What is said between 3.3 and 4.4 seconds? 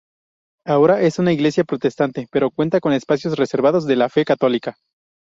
reservados a la fe